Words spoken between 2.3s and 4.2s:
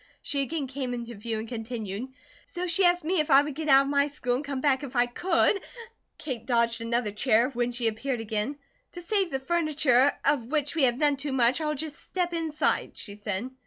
"so she asked me if I would get out of my